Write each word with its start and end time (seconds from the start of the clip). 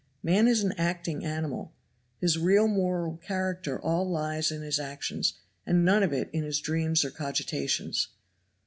Man 0.23 0.47
is 0.47 0.63
an 0.63 0.71
acting 0.79 1.23
animal. 1.23 1.73
His 2.19 2.35
real 2.35 2.67
moral 2.67 3.17
character 3.17 3.79
all 3.79 4.09
lies 4.09 4.49
in 4.51 4.63
his 4.63 4.79
actions, 4.79 5.35
and 5.63 5.85
none 5.85 6.01
of 6.01 6.11
it 6.11 6.31
in 6.33 6.43
his 6.43 6.59
dreams 6.59 7.05
or 7.05 7.11
cogitations. 7.11 8.07